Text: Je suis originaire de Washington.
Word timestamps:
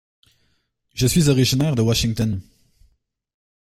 Je 0.95 1.05
suis 1.05 1.29
originaire 1.29 1.75
de 1.75 1.83
Washington. 1.83 2.41